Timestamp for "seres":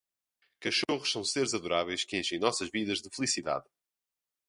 1.23-1.53